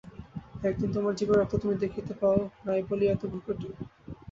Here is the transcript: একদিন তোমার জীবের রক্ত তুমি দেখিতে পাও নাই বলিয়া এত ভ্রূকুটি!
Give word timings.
একদিন 0.63 0.89
তোমার 0.93 1.13
জীবের 1.17 1.37
রক্ত 1.39 1.53
তুমি 1.61 1.75
দেখিতে 1.83 2.13
পাও 2.19 2.35
নাই 2.65 2.79
বলিয়া 2.89 3.11
এত 3.13 3.23
ভ্রূকুটি! 3.31 3.67